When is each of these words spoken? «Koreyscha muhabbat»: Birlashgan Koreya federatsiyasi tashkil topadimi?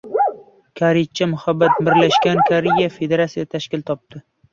«Koreyscha 0.79 1.27
muhabbat»: 1.33 1.77
Birlashgan 1.89 2.41
Koreya 2.47 2.87
federatsiyasi 2.95 3.51
tashkil 3.53 3.85
topadimi? 3.91 4.25